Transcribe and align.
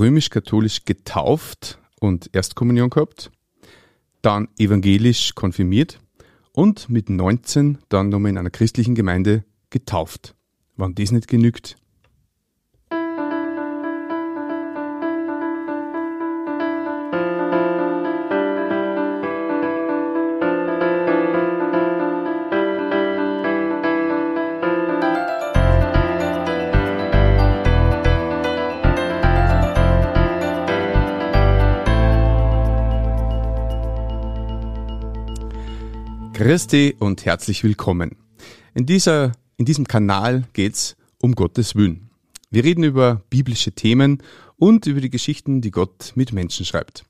römisch-katholisch 0.00 0.84
getauft 0.84 1.78
und 2.00 2.30
Erstkommunion 2.32 2.90
gehabt, 2.90 3.30
dann 4.22 4.48
evangelisch 4.58 5.34
konfirmiert 5.34 6.00
und 6.52 6.88
mit 6.88 7.10
19 7.10 7.78
dann 7.88 8.08
nochmal 8.08 8.30
in 8.30 8.38
einer 8.38 8.50
christlichen 8.50 8.94
Gemeinde 8.94 9.44
getauft. 9.70 10.34
Wann 10.76 10.94
das 10.94 11.12
nicht 11.12 11.28
genügt, 11.28 11.76
Christi 36.42 36.96
und 36.98 37.26
herzlich 37.26 37.62
willkommen. 37.64 38.16
In, 38.72 38.86
dieser, 38.86 39.32
in 39.58 39.66
diesem 39.66 39.86
Kanal 39.86 40.44
geht's 40.54 40.96
um 41.20 41.34
Gottes 41.34 41.74
Willen. 41.74 42.08
Wir 42.50 42.64
reden 42.64 42.82
über 42.82 43.20
biblische 43.28 43.72
Themen 43.72 44.22
und 44.56 44.86
über 44.86 45.02
die 45.02 45.10
Geschichten, 45.10 45.60
die 45.60 45.70
Gott 45.70 46.12
mit 46.14 46.32
Menschen 46.32 46.64
schreibt. 46.64 47.04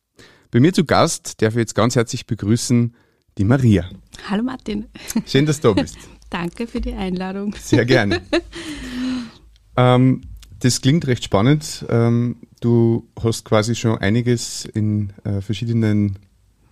Bei 0.50 0.58
mir 0.58 0.72
zu 0.72 0.84
Gast 0.84 1.40
darf 1.40 1.52
ich 1.52 1.58
jetzt 1.58 1.76
ganz 1.76 1.94
herzlich 1.94 2.26
begrüßen 2.26 2.92
die 3.38 3.44
Maria. 3.44 3.88
Hallo 4.28 4.42
Martin. 4.42 4.86
Schön, 5.26 5.46
dass 5.46 5.60
du 5.60 5.74
da 5.74 5.80
bist. 5.80 5.98
Danke 6.28 6.66
für 6.66 6.80
die 6.80 6.94
Einladung. 6.94 7.54
Sehr 7.56 7.84
gerne. 7.84 8.22
ähm, 9.76 10.22
das 10.58 10.80
klingt 10.80 11.06
recht 11.06 11.22
spannend. 11.22 11.86
Ähm, 11.88 12.38
du 12.60 13.08
hast 13.22 13.44
quasi 13.44 13.76
schon 13.76 13.96
einiges 13.96 14.64
in 14.64 15.12
äh, 15.22 15.40
verschiedenen 15.40 16.18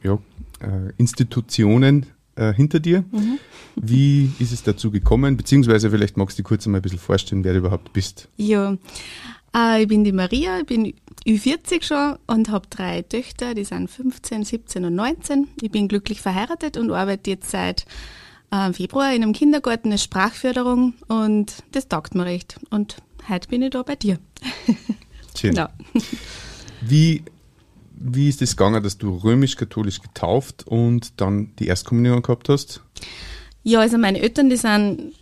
ja, 0.02 0.18
äh, 0.61 0.92
Institutionen 0.96 2.06
äh, 2.39 2.55
hinter 2.55 2.81
dir. 2.81 3.05
Mhm. 3.11 3.39
Wie 3.77 4.31
ist 4.39 4.53
es 4.53 4.62
dazu 4.62 4.91
gekommen? 4.91 5.36
Beziehungsweise 5.36 5.91
vielleicht 5.91 6.17
magst 6.17 6.39
du 6.39 6.42
dir 6.42 6.48
kurz 6.48 6.67
einmal 6.67 6.80
ein 6.80 6.83
bisschen 6.83 6.98
vorstellen, 6.98 7.45
wer 7.45 7.53
du 7.53 7.58
überhaupt 7.58 7.92
bist. 7.92 8.28
Ja, 8.36 8.77
äh, 9.55 9.83
ich 9.83 9.89
bin 9.89 10.05
die 10.05 10.12
Maria, 10.12 10.61
ich 10.61 10.67
bin 10.67 10.95
Ü40 11.27 11.83
schon 11.83 12.17
und 12.27 12.50
habe 12.50 12.67
drei 12.70 13.03
Töchter, 13.03 13.55
die 13.55 13.64
sind 13.64 13.91
15, 13.91 14.45
17 14.45 14.84
und 14.84 14.95
19. 14.95 15.48
Ich 15.61 15.70
bin 15.70 15.89
glücklich 15.89 16.20
verheiratet 16.20 16.77
und 16.77 16.91
arbeite 16.92 17.30
jetzt 17.30 17.50
seit 17.50 17.86
äh, 18.50 18.73
Februar 18.73 19.12
in 19.12 19.23
einem 19.23 19.33
Kindergarten 19.33 19.92
als 19.92 20.05
Sprachförderung 20.05 20.95
und 21.08 21.64
das 21.73 21.89
taugt 21.89 22.14
mir 22.14 22.25
recht. 22.25 22.58
Und 22.70 22.97
heute 23.28 23.48
bin 23.48 23.62
ich 23.62 23.70
da 23.70 23.83
bei 23.83 23.97
dir. 23.97 24.19
Schön. 25.36 25.55
Ja. 25.56 25.70
Wie 26.80 27.25
wie 28.00 28.28
ist 28.28 28.42
es 28.42 28.56
gegangen, 28.56 28.82
dass 28.82 28.98
du 28.98 29.16
römisch-katholisch 29.16 30.00
getauft 30.00 30.66
und 30.66 31.20
dann 31.20 31.54
die 31.58 31.66
Erstkommunion 31.66 32.22
gehabt 32.22 32.48
hast? 32.48 32.82
Ja, 33.62 33.80
also 33.80 33.98
meine 33.98 34.20
Eltern, 34.20 34.50
die 34.50 34.56
sind 34.56 35.14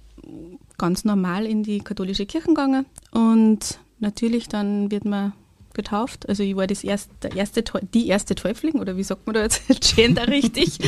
ganz 0.78 1.04
normal 1.04 1.46
in 1.46 1.62
die 1.62 1.78
katholische 1.80 2.26
Kirche 2.26 2.48
gegangen 2.48 2.86
und 3.10 3.78
natürlich 3.98 4.48
dann 4.48 4.90
wird 4.90 5.04
man 5.04 5.32
getauft. 5.72 6.28
Also 6.28 6.42
ich 6.42 6.56
war 6.56 6.66
das 6.66 6.84
erste, 6.84 7.12
der 7.22 7.36
erste, 7.36 7.62
die 7.94 8.08
erste 8.08 8.34
Täufling, 8.34 8.80
oder 8.80 8.96
wie 8.96 9.02
sagt 9.02 9.26
man 9.26 9.34
da 9.34 9.42
jetzt 9.42 9.62
Gender 9.96 10.28
richtig, 10.28 10.78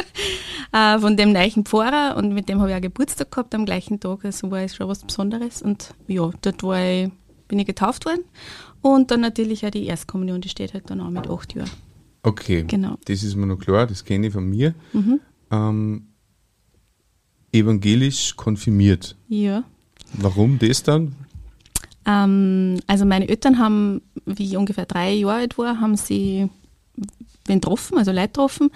äh, 0.72 0.98
von 0.98 1.16
dem 1.16 1.32
neuen 1.32 1.64
Pfarrer 1.64 2.16
und 2.16 2.32
mit 2.32 2.48
dem 2.48 2.60
habe 2.60 2.70
ich 2.70 2.76
auch 2.76 2.80
Geburtstag 2.80 3.30
gehabt 3.30 3.54
am 3.54 3.66
gleichen 3.66 4.00
Tag. 4.00 4.24
Also 4.24 4.50
war 4.50 4.60
es 4.60 4.76
schon 4.76 4.88
was 4.88 5.04
Besonderes 5.04 5.62
und 5.62 5.94
ja, 6.08 6.30
dort 6.40 6.62
war 6.62 6.82
ich, 6.82 7.10
bin 7.48 7.58
ich 7.58 7.66
getauft 7.66 8.06
worden 8.06 8.24
und 8.94 9.10
dann 9.10 9.20
natürlich 9.20 9.66
auch 9.66 9.70
die 9.70 9.86
Erstkommunion, 9.86 10.40
die 10.40 10.48
steht 10.48 10.72
halt 10.72 10.88
dann 10.90 11.00
auch 11.00 11.10
mit 11.10 11.28
acht 11.28 11.54
Jahren. 11.54 11.70
Okay, 12.22 12.64
genau. 12.66 12.96
das 13.04 13.22
ist 13.22 13.34
mir 13.34 13.46
noch 13.46 13.58
klar, 13.58 13.86
das 13.86 14.04
kenne 14.04 14.28
ich 14.28 14.32
von 14.32 14.48
mir. 14.48 14.74
Mhm. 14.92 15.20
Ähm, 15.50 16.06
evangelisch 17.52 18.36
konfirmiert. 18.36 19.16
Ja. 19.28 19.64
Warum 20.12 20.58
das 20.58 20.82
dann? 20.82 21.16
Ähm, 22.04 22.78
also 22.86 23.04
meine 23.04 23.28
Eltern 23.28 23.58
haben, 23.58 24.02
wie 24.24 24.44
ich 24.44 24.56
ungefähr 24.56 24.86
drei 24.86 25.14
Jahre 25.14 25.40
alt 25.40 25.58
war, 25.58 25.80
haben 25.80 25.96
sie 25.96 26.48
wen 27.44 27.60
getroffen, 27.60 27.98
also 27.98 28.12
Leute 28.12 28.28
getroffen. 28.28 28.70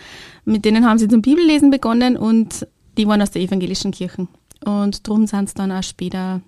Mit 0.45 0.65
denen 0.65 0.85
haben 0.85 0.99
sie 0.99 1.09
zum 1.09 1.23
Bibellesen 1.23 1.71
begonnen 1.71 2.17
und 2.17 2.67
die 2.99 3.07
waren 3.07 3.23
aus 3.23 3.31
der 3.31 3.43
evangelischen 3.43 3.93
Kirche. 3.93 4.27
Und 4.65 5.07
darum 5.07 5.27
sind 5.27 5.49
sie 5.49 5.55
dann 5.55 5.73
auch 5.73 5.83
später 5.83 6.41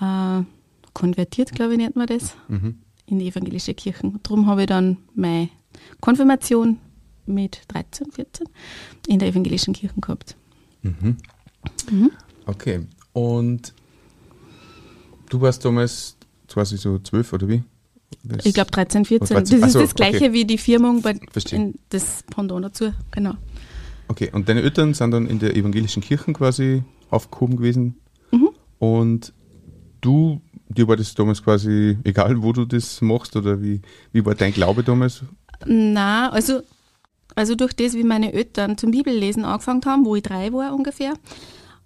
äh, 0.00 0.42
konvertiert, 0.92 1.52
glaube 1.52 1.72
ich, 1.72 1.78
nennt 1.78 1.96
man 1.96 2.06
das, 2.06 2.34
mhm. 2.48 2.78
in 3.06 3.18
die 3.18 3.28
evangelische 3.28 3.74
Kirche. 3.74 4.12
Darum 4.22 4.46
habe 4.46 4.62
ich 4.62 4.66
dann 4.66 4.98
meine 5.14 5.48
Konfirmation 6.00 6.78
mit 7.26 7.62
13, 7.68 8.10
14 8.10 8.46
in 9.06 9.18
der 9.18 9.28
evangelischen 9.28 9.74
Kirche 9.74 10.00
gehabt. 10.00 10.36
Mhm. 10.82 11.16
Mhm. 11.90 12.10
Okay. 12.46 12.86
Und 13.12 13.74
du 15.28 15.40
warst 15.40 15.64
damals 15.64 16.16
quasi 16.48 16.76
so 16.76 16.98
zwölf 16.98 17.32
oder 17.32 17.48
wie? 17.48 17.62
Das 18.24 18.44
ich 18.44 18.54
glaube 18.54 18.70
13, 18.70 19.04
14. 19.04 19.36
13. 19.36 19.60
Das 19.60 19.68
ist 19.68 19.80
das 19.80 19.94
gleiche 19.94 20.16
okay. 20.16 20.32
wie 20.32 20.44
die 20.44 20.58
Firmung 20.58 21.02
bei 21.02 21.18
in 21.52 21.74
das 21.90 22.24
Pendant 22.24 22.64
dazu, 22.64 22.92
genau. 23.12 23.34
Okay, 24.08 24.30
und 24.32 24.48
deine 24.48 24.62
Eltern 24.62 24.94
sind 24.94 25.12
dann 25.12 25.26
in 25.26 25.38
der 25.38 25.54
evangelischen 25.56 26.02
Kirche 26.02 26.32
quasi 26.32 26.82
aufgehoben 27.10 27.56
gewesen. 27.56 27.94
Mhm. 28.32 28.50
Und 28.78 29.32
du 30.00 30.40
dir 30.70 30.88
war 30.88 30.96
das 30.96 31.14
damals 31.14 31.42
quasi 31.42 31.98
egal, 32.04 32.42
wo 32.42 32.52
du 32.52 32.64
das 32.64 33.00
machst 33.00 33.36
oder 33.36 33.60
wie, 33.60 33.80
wie 34.12 34.24
war 34.24 34.34
dein 34.34 34.52
Glaube 34.52 34.82
damals? 34.82 35.22
Na, 35.66 36.30
also, 36.30 36.62
also 37.34 37.54
durch 37.54 37.74
das, 37.74 37.94
wie 37.94 38.04
meine 38.04 38.32
Eltern 38.32 38.78
zum 38.78 38.90
Bibellesen 38.90 39.44
angefangen 39.44 39.82
haben, 39.84 40.04
wo 40.04 40.16
ich 40.16 40.22
drei 40.22 40.52
war 40.52 40.74
ungefähr, 40.74 41.14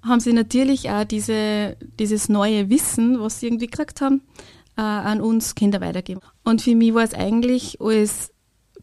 haben 0.02 0.20
sie 0.20 0.32
natürlich 0.32 0.90
auch 0.90 1.04
diese, 1.04 1.76
dieses 1.98 2.28
neue 2.28 2.68
Wissen, 2.70 3.20
was 3.20 3.40
sie 3.40 3.46
irgendwie 3.46 3.66
gekriegt 3.66 4.00
haben, 4.00 4.22
äh, 4.76 4.82
an 4.82 5.20
uns 5.20 5.54
Kinder 5.54 5.80
weitergeben. 5.80 6.20
Und 6.44 6.62
für 6.62 6.74
mich 6.74 6.94
war 6.94 7.04
es 7.04 7.14
eigentlich 7.14 7.80
als 7.80 8.30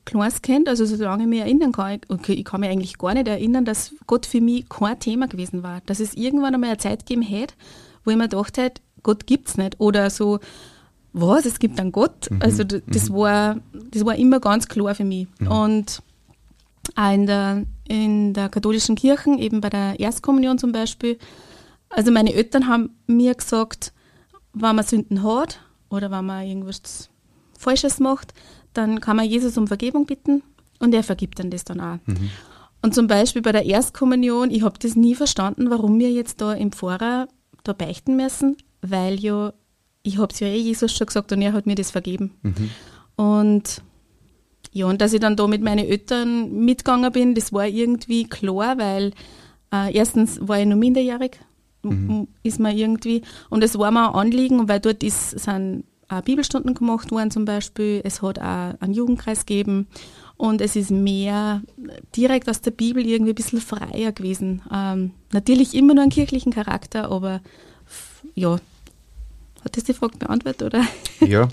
kleines 0.05 0.41
Kind, 0.41 0.67
also 0.67 0.85
solange 0.85 1.23
ich 1.23 1.29
mich 1.29 1.41
erinnern 1.41 1.71
kann, 1.71 2.01
okay, 2.09 2.33
ich 2.33 2.45
kann 2.45 2.61
mich 2.61 2.69
eigentlich 2.69 2.97
gar 2.97 3.13
nicht 3.13 3.27
erinnern, 3.27 3.65
dass 3.65 3.93
Gott 4.07 4.25
für 4.25 4.41
mich 4.41 4.67
kein 4.67 4.99
Thema 4.99 5.27
gewesen 5.27 5.63
war. 5.63 5.81
Dass 5.85 5.99
es 5.99 6.15
irgendwann 6.15 6.55
einmal 6.55 6.71
eine 6.71 6.79
Zeit 6.79 7.05
gegeben 7.05 7.21
hätte, 7.21 7.53
wo 8.03 8.11
ich 8.11 8.17
mir 8.17 8.27
gedacht 8.27 8.57
hätte, 8.57 8.81
Gott 9.03 9.27
gibt 9.27 9.49
es 9.49 9.57
nicht. 9.57 9.79
Oder 9.79 10.09
so, 10.09 10.39
was, 11.13 11.45
es 11.45 11.59
gibt 11.59 11.79
einen 11.79 11.91
Gott. 11.91 12.29
Mhm. 12.29 12.41
Also 12.41 12.63
das, 12.63 13.09
mhm. 13.09 13.13
war, 13.13 13.57
das 13.73 14.05
war 14.05 14.15
immer 14.15 14.39
ganz 14.39 14.67
klar 14.67 14.95
für 14.95 15.03
mich. 15.03 15.27
Mhm. 15.39 15.47
Und 15.47 16.03
auch 16.95 17.13
in 17.13 17.25
der, 17.25 17.65
in 17.87 18.33
der 18.33 18.49
katholischen 18.49 18.95
Kirche, 18.95 19.31
eben 19.37 19.61
bei 19.61 19.69
der 19.69 19.99
Erstkommunion 19.99 20.57
zum 20.57 20.71
Beispiel, 20.71 21.17
also 21.89 22.11
meine 22.11 22.33
Eltern 22.33 22.67
haben 22.67 22.95
mir 23.07 23.35
gesagt, 23.35 23.93
wenn 24.53 24.75
man 24.75 24.85
Sünden 24.85 25.23
hat 25.23 25.59
oder 25.89 26.11
wenn 26.11 26.25
man 26.25 26.45
irgendwas 26.45 27.09
Falsches 27.57 27.99
macht, 27.99 28.33
dann 28.73 29.01
kann 29.01 29.17
man 29.17 29.25
Jesus 29.25 29.57
um 29.57 29.67
Vergebung 29.67 30.05
bitten 30.05 30.41
und 30.79 30.93
er 30.93 31.03
vergibt 31.03 31.39
dann 31.39 31.49
das 31.49 31.65
dann 31.65 31.79
auch. 31.79 31.97
Mhm. 32.05 32.31
Und 32.81 32.95
zum 32.95 33.07
Beispiel 33.07 33.41
bei 33.41 33.51
der 33.51 33.65
Erstkommunion, 33.65 34.49
ich 34.49 34.63
habe 34.63 34.79
das 34.79 34.95
nie 34.95 35.15
verstanden, 35.15 35.69
warum 35.69 35.99
wir 35.99 36.11
jetzt 36.11 36.41
da 36.41 36.53
im 36.53 36.71
Pfarrer 36.71 37.27
da 37.63 37.73
beichten 37.73 38.15
müssen, 38.15 38.57
weil 38.81 39.19
ja, 39.19 39.53
ich 40.03 40.17
habe 40.17 40.33
es 40.33 40.39
ja 40.39 40.47
eh 40.47 40.57
Jesus 40.57 40.91
schon 40.91 41.07
gesagt 41.07 41.31
und 41.31 41.41
er 41.41 41.53
hat 41.53 41.65
mir 41.65 41.75
das 41.75 41.91
vergeben. 41.91 42.31
Mhm. 42.41 42.69
Und 43.15 43.81
ja, 44.73 44.85
und 44.85 45.01
dass 45.01 45.13
ich 45.13 45.19
dann 45.19 45.35
da 45.35 45.47
mit 45.47 45.61
meinen 45.61 45.85
Eltern 45.85 46.63
mitgegangen 46.63 47.11
bin, 47.11 47.35
das 47.35 47.51
war 47.51 47.67
irgendwie 47.67 48.23
klar, 48.23 48.77
weil 48.77 49.11
äh, 49.73 49.93
erstens 49.93 50.39
war 50.41 50.59
ich 50.59 50.65
noch 50.65 50.77
minderjährig, 50.77 51.39
mhm. 51.83 52.27
ist 52.43 52.59
mir 52.59 52.73
irgendwie, 52.73 53.21
und 53.49 53.63
es 53.63 53.77
war 53.77 53.91
mir 53.91 54.09
ein 54.09 54.15
Anliegen, 54.15 54.69
weil 54.69 54.79
dort 54.79 55.03
ist, 55.03 55.31
sind 55.31 55.83
auch 56.07 56.21
Bibelstunden 56.21 56.73
gemacht 56.73 57.11
worden 57.11 57.31
zum 57.31 57.45
Beispiel, 57.45 58.01
es 58.03 58.21
hat 58.21 58.39
auch 58.39 58.79
einen 58.79 58.93
Jugendkreis 58.93 59.45
gegeben 59.45 59.87
und 60.37 60.61
es 60.61 60.75
ist 60.75 60.89
mehr 60.89 61.61
direkt 62.15 62.49
aus 62.49 62.61
der 62.61 62.71
Bibel 62.71 63.05
irgendwie 63.05 63.33
ein 63.33 63.35
bisschen 63.35 63.61
freier 63.61 64.11
gewesen. 64.11 64.61
Ähm, 64.73 65.11
natürlich 65.31 65.75
immer 65.75 65.93
nur 65.93 66.03
einen 66.03 66.11
kirchlichen 66.11 66.51
Charakter, 66.51 67.11
aber 67.11 67.41
ja, 68.35 68.57
hat 69.63 69.77
das 69.77 69.83
die 69.83 69.93
Frage 69.93 70.17
beantwortet, 70.17 70.61
oder? 70.63 70.85
Ja. 71.25 71.47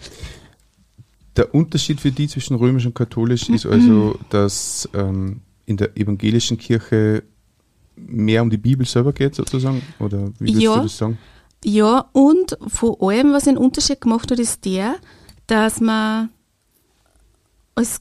Der 1.36 1.54
Unterschied 1.54 2.00
für 2.00 2.10
die 2.10 2.26
zwischen 2.26 2.56
römisch 2.56 2.86
und 2.86 2.94
katholisch 2.94 3.48
ist 3.48 3.64
also, 3.64 4.18
dass 4.28 4.88
ähm, 4.92 5.40
in 5.66 5.76
der 5.76 5.96
evangelischen 5.96 6.58
Kirche 6.58 7.22
mehr 7.94 8.42
um 8.42 8.50
die 8.50 8.56
Bibel 8.56 8.86
selber 8.86 9.12
geht, 9.12 9.34
sozusagen? 9.34 9.82
Oder 10.00 10.28
wie 10.38 10.48
würdest 10.48 10.62
ja, 10.62 10.76
du 10.76 10.82
das 10.82 10.98
sagen? 10.98 11.18
Ja, 11.64 12.08
und 12.12 12.56
vor 12.66 13.02
allem, 13.02 13.32
was 13.32 13.46
einen 13.46 13.58
Unterschied 13.58 14.00
gemacht 14.00 14.30
hat, 14.30 14.38
ist 14.38 14.64
der, 14.64 14.96
dass 15.46 15.80
man 15.80 16.30
als, 17.74 18.00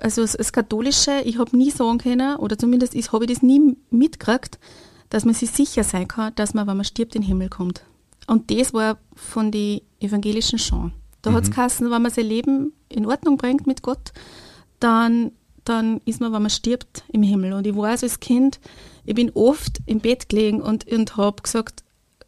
also 0.00 0.22
als, 0.22 0.36
als 0.36 0.52
Katholische, 0.52 1.22
ich 1.24 1.38
habe 1.38 1.56
nie 1.56 1.70
sagen 1.70 1.98
können, 1.98 2.36
oder 2.36 2.58
zumindest 2.58 2.94
habe 3.12 3.24
ich 3.24 3.32
das 3.32 3.42
nie 3.42 3.76
mitgekriegt, 3.90 4.58
dass 5.10 5.24
man 5.24 5.34
sich 5.34 5.50
sicher 5.50 5.84
sein 5.84 6.06
kann, 6.06 6.34
dass 6.34 6.54
man, 6.54 6.66
wenn 6.66 6.76
man 6.76 6.84
stirbt, 6.84 7.14
in 7.14 7.22
den 7.22 7.28
Himmel 7.28 7.48
kommt. 7.48 7.82
Und 8.28 8.50
das 8.50 8.74
war 8.74 8.98
von 9.14 9.50
den 9.50 9.80
Evangelischen 10.00 10.58
schon. 10.58 10.92
Da 11.22 11.30
mhm. 11.30 11.34
hat 11.34 11.44
es 11.44 11.50
geheißen, 11.50 11.90
wenn 11.90 12.02
man 12.02 12.12
sein 12.12 12.26
Leben 12.26 12.72
in 12.88 13.06
Ordnung 13.06 13.38
bringt 13.38 13.66
mit 13.66 13.82
Gott, 13.82 14.12
dann, 14.80 15.32
dann 15.64 16.00
ist 16.04 16.20
man, 16.20 16.32
wenn 16.32 16.42
man 16.42 16.50
stirbt, 16.50 17.04
im 17.08 17.22
Himmel. 17.22 17.54
Und 17.54 17.66
ich 17.66 17.74
weiß 17.74 18.02
als 18.02 18.20
Kind, 18.20 18.60
ich 19.06 19.14
bin 19.14 19.30
oft 19.34 19.80
im 19.86 20.00
Bett 20.00 20.28
gelegen 20.28 20.60
und, 20.60 20.86
und 20.86 21.16
habe 21.16 21.42
gesagt, 21.42 21.82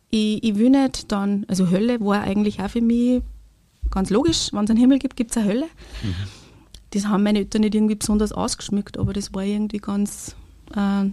ich, 0.08 0.42
ich 0.42 0.56
will 0.56 0.70
nicht 0.70 1.12
dann, 1.12 1.44
also 1.48 1.70
Hölle 1.70 2.00
war 2.00 2.22
eigentlich 2.22 2.60
auch 2.60 2.70
für 2.70 2.80
mich 2.80 3.22
ganz 3.90 4.08
logisch, 4.08 4.52
wenn 4.52 4.64
es 4.64 4.70
einen 4.70 4.78
Himmel 4.78 4.98
gibt, 4.98 5.16
gibt 5.16 5.32
es 5.32 5.36
eine 5.36 5.46
Hölle. 5.46 5.66
Mhm. 6.02 6.14
Das 6.92 7.06
haben 7.06 7.22
meine 7.22 7.40
Eltern 7.40 7.60
nicht 7.60 7.74
irgendwie 7.74 7.94
besonders 7.94 8.32
ausgeschmückt, 8.32 8.98
aber 8.98 9.12
das 9.12 9.34
war 9.34 9.44
irgendwie 9.44 9.78
ganz, 9.78 10.34
äh, 10.74 11.10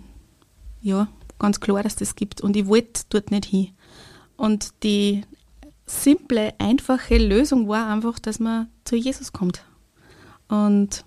ja, 0.82 1.08
ganz 1.40 1.60
klar, 1.60 1.84
dass 1.84 1.98
das 1.98 2.16
gibt. 2.16 2.42
Und 2.42 2.56
ich 2.56 2.68
wollte 2.68 3.02
dort 3.10 3.30
nicht 3.32 3.46
hin. 3.46 3.70
Und 4.38 4.84
die 4.84 5.24
simple, 5.86 6.54
einfache 6.60 7.18
Lösung 7.18 7.68
war 7.68 7.88
einfach, 7.90 8.20
dass 8.20 8.40
man 8.40 8.68
zu 8.86 8.96
Jesus 8.96 9.34
kommt. 9.34 9.64
Und, 10.48 11.04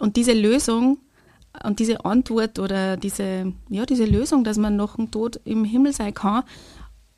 und 0.00 0.16
diese 0.16 0.32
Lösung 0.32 0.98
und 1.64 1.78
diese 1.78 2.04
Antwort 2.04 2.58
oder 2.58 2.96
diese, 2.96 3.52
ja, 3.68 3.86
diese 3.86 4.04
Lösung, 4.04 4.44
dass 4.44 4.58
man 4.58 4.76
nach 4.76 4.96
dem 4.96 5.10
Tod 5.10 5.40
im 5.44 5.64
Himmel 5.64 5.92
sein 5.92 6.14
kann, 6.14 6.44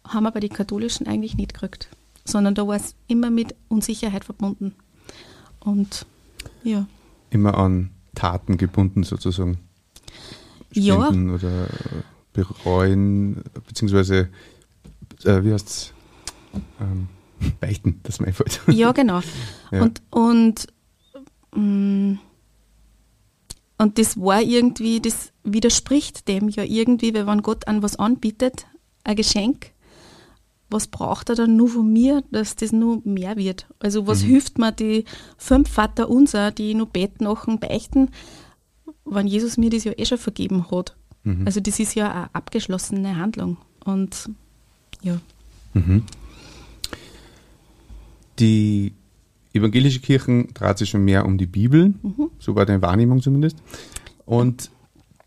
haben 0.05 0.25
wir 0.25 0.31
bei 0.31 0.41
den 0.41 0.51
Katholischen 0.51 1.07
eigentlich 1.07 1.37
nicht 1.37 1.55
gekriegt. 1.55 1.89
Sondern 2.25 2.55
da 2.55 2.67
war 2.67 2.77
es 2.77 2.95
immer 3.07 3.31
mit 3.31 3.55
Unsicherheit 3.69 4.25
verbunden. 4.25 4.75
Und 5.59 6.07
ja. 6.63 6.87
Immer 7.31 7.57
an 7.57 7.91
Taten 8.15 8.57
gebunden 8.57 9.03
sozusagen. 9.03 9.59
Spenden 10.73 11.29
ja. 11.29 11.35
oder 11.35 11.67
bereuen, 12.33 13.43
beziehungsweise, 13.67 14.29
äh, 15.25 15.45
wie 15.45 15.53
heißt 15.53 15.69
es? 15.69 15.93
Ähm, 16.81 17.09
beichten, 17.61 18.01
das 18.03 18.21
mein 18.21 18.33
Fall. 18.33 18.47
Ja, 18.75 18.93
genau. 18.93 19.21
ja. 19.71 19.83
Und, 19.83 20.03
und, 20.11 20.67
mm, 21.55 22.15
und 23.79 23.99
das 23.99 24.21
war 24.21 24.43
irgendwie, 24.43 25.01
das 25.01 25.33
widerspricht 25.43 26.29
dem 26.29 26.49
ja 26.49 26.65
irgendwie, 26.65 27.15
weil 27.15 27.27
wenn 27.27 27.43
Gott 27.43 27.67
an 27.67 27.83
was 27.83 27.97
anbietet, 27.97 28.67
ein 29.05 29.17
Geschenk, 29.17 29.73
was 30.69 30.87
braucht 30.87 31.29
er 31.31 31.35
dann 31.35 31.57
nur 31.57 31.69
von 31.69 31.93
mir, 31.93 32.23
dass 32.31 32.57
das 32.57 32.73
nur 32.73 33.01
mehr 33.05 33.37
wird? 33.37 33.67
Also 33.81 34.07
was 34.07 34.23
mhm. 34.23 34.29
hilft 34.29 34.59
mir 34.59 34.73
die 34.73 35.05
fünf 35.37 35.69
Vater 35.69 36.09
unser, 36.09 36.53
die 36.53 36.75
nur 36.75 36.87
beten, 36.87 37.25
nach 37.25 37.47
beichten, 37.59 38.11
wenn 39.05 39.27
Jesus 39.27 39.57
mir 39.57 39.71
das 39.71 39.85
ja 39.85 39.93
eh 39.97 40.05
schon 40.05 40.19
vergeben 40.19 40.71
hat? 40.71 40.97
Mhm. 41.25 41.45
Also 41.45 41.61
das 41.61 41.81
ist 41.81 41.95
ja 41.95 42.11
eine 42.11 42.35
abgeschlossene 42.35 43.17
Handlung. 43.17 43.57
Und 43.85 44.31
ja. 45.03 45.19
Mhm. 45.75 46.05
Die 48.39 48.93
evangelische 49.53 50.01
Kirche 50.01 50.47
dreht 50.55 50.79
sich 50.79 50.91
schon 50.91 51.05
mehr 51.05 51.27
um 51.27 51.39
die 51.39 51.47
Bibel, 51.47 51.95
mhm. 52.03 52.31
so 52.39 52.55
war 52.55 52.67
deine 52.67 52.83
Wahrnehmung 52.83 53.21
zumindest. 53.21 53.57
Und 54.25 54.71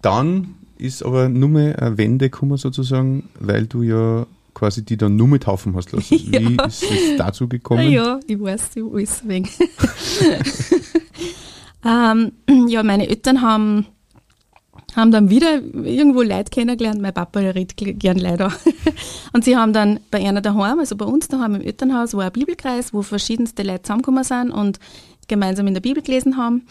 dann 0.02 0.56
ist 0.78 1.04
aber 1.04 1.30
nur 1.30 1.50
mehr 1.50 1.82
eine 1.82 1.98
Wende 1.98 2.30
gekommen 2.30 2.58
sozusagen, 2.58 3.30
weil 3.40 3.68
du 3.68 3.84
ja 3.84 4.26
quasi 4.54 4.84
die 4.84 4.98
dann 4.98 5.16
nur 5.16 5.28
mit 5.28 5.44
taufen 5.44 5.76
hast 5.76 5.92
lassen. 5.92 6.20
Ja. 6.32 6.40
Wie 6.42 6.58
ist 6.68 6.84
es 6.84 7.18
dazu 7.18 7.48
gekommen? 7.48 7.90
Ja, 7.90 8.20
ich 8.28 8.40
weiß, 8.40 8.72
ich 8.76 8.84
weiß 8.84 9.28
wegen. 9.28 9.50
ähm, 11.86 12.32
ja, 12.68 12.84
meine 12.84 13.08
Eltern 13.08 13.42
haben 13.42 13.88
haben 14.96 15.12
dann 15.12 15.30
wieder 15.30 15.62
irgendwo 15.62 16.22
Leute 16.22 16.50
kennengelernt. 16.52 17.02
Mein 17.02 17.14
Papa 17.14 17.40
redet 17.40 17.76
gern 17.78 18.18
leider. 18.18 18.52
und 19.34 19.44
sie 19.44 19.58
haben 19.58 19.74
dann 19.74 20.00
bei 20.12 20.28
einer 20.28 20.42
daheim, 20.42 20.80
also 20.80 20.96
bei 20.96 21.06
uns 21.06 21.28
daheim 21.28 21.56
im 21.56 21.62
Elternhaus, 21.62 22.14
war 22.14 22.26
ein 22.26 22.32
Bibelkreis, 22.32 22.94
wo 22.94 23.02
verschiedenste 23.02 23.64
Leute 23.64 23.84
zusammengekommen 23.84 24.24
sind 24.24 24.52
und 24.52 24.80
gemeinsam 25.28 25.68
in 25.68 25.74
der 25.74 25.82
Bibel 25.82 26.04
gelesen 26.04 26.38
haben. 26.38 26.68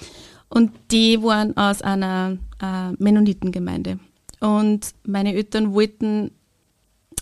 Und 0.48 0.70
die 0.90 1.22
waren 1.22 1.56
aus 1.56 1.82
einer 1.82 2.36
äh, 2.60 2.92
Mennonitengemeinde. 2.98 3.98
Und 4.40 4.92
meine 5.06 5.34
Eltern 5.34 5.72
wollten 5.72 6.30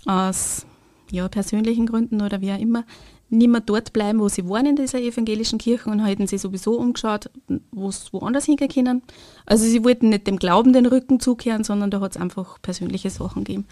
aus 0.06 0.66
ja, 1.10 1.28
persönlichen 1.28 1.86
Gründen 1.86 2.22
oder 2.22 2.40
wie 2.40 2.52
auch 2.52 2.58
immer 2.58 2.84
nicht 3.30 3.48
mehr 3.48 3.60
dort 3.60 3.92
bleiben, 3.92 4.18
wo 4.18 4.28
sie 4.28 4.48
waren 4.48 4.66
in 4.66 4.76
dieser 4.76 5.00
evangelischen 5.00 5.58
Kirche 5.58 5.88
und 5.88 6.04
hätten 6.04 6.26
sie 6.26 6.38
sowieso 6.38 6.76
umgeschaut, 6.76 7.30
wo 7.70 7.90
sie 7.90 8.12
woanders 8.12 8.44
hingehen 8.44 8.68
können. 8.68 9.02
Also 9.46 9.64
sie 9.64 9.84
wollten 9.84 10.08
nicht 10.08 10.26
dem 10.26 10.38
Glauben 10.38 10.72
den 10.72 10.86
Rücken 10.86 11.20
zukehren, 11.20 11.64
sondern 11.64 11.90
da 11.90 12.00
hat 12.00 12.12
es 12.12 12.20
einfach 12.20 12.60
persönliche 12.60 13.10
Sachen 13.10 13.44
gegeben. 13.44 13.66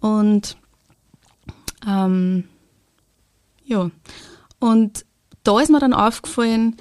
Und 0.00 0.56
ähm, 1.86 2.44
ja, 3.64 3.90
und 4.58 5.06
da 5.44 5.60
ist 5.60 5.70
mir 5.70 5.78
dann 5.78 5.94
aufgefallen, 5.94 6.76